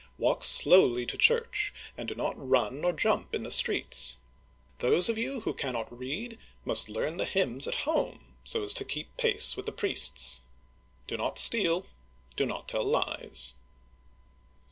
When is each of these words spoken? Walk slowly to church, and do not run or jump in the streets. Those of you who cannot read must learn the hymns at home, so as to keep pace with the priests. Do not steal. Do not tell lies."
Walk 0.17 0.43
slowly 0.43 1.05
to 1.05 1.15
church, 1.15 1.71
and 1.95 2.07
do 2.07 2.15
not 2.15 2.33
run 2.35 2.83
or 2.83 2.91
jump 2.91 3.35
in 3.35 3.43
the 3.43 3.51
streets. 3.51 4.17
Those 4.79 5.09
of 5.09 5.19
you 5.19 5.41
who 5.41 5.53
cannot 5.53 5.95
read 5.95 6.39
must 6.65 6.89
learn 6.89 7.17
the 7.17 7.25
hymns 7.25 7.67
at 7.67 7.75
home, 7.85 8.33
so 8.43 8.63
as 8.63 8.73
to 8.73 8.83
keep 8.83 9.15
pace 9.15 9.55
with 9.55 9.67
the 9.67 9.71
priests. 9.71 10.41
Do 11.05 11.17
not 11.17 11.37
steal. 11.37 11.85
Do 12.35 12.47
not 12.47 12.67
tell 12.67 12.83
lies." 12.83 13.53